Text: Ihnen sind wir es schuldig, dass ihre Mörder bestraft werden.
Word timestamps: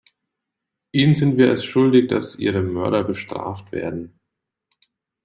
Ihnen 0.95 1.13
sind 1.13 1.37
wir 1.37 1.51
es 1.51 1.63
schuldig, 1.63 2.07
dass 2.07 2.35
ihre 2.35 2.63
Mörder 2.63 3.03
bestraft 3.03 3.71
werden. 3.71 4.17